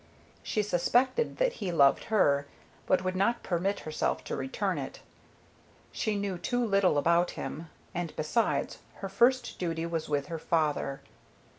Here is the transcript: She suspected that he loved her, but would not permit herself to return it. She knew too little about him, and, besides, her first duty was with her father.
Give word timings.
She 0.41 0.63
suspected 0.63 1.37
that 1.37 1.53
he 1.61 1.71
loved 1.71 2.05
her, 2.05 2.47
but 2.87 3.03
would 3.03 3.15
not 3.15 3.43
permit 3.43 3.81
herself 3.81 4.23
to 4.23 4.35
return 4.35 4.79
it. 4.79 4.99
She 5.91 6.15
knew 6.15 6.39
too 6.39 6.65
little 6.65 6.97
about 6.97 7.29
him, 7.37 7.69
and, 7.93 8.11
besides, 8.15 8.79
her 8.95 9.09
first 9.09 9.59
duty 9.59 9.85
was 9.85 10.09
with 10.09 10.25
her 10.25 10.39
father. 10.39 11.01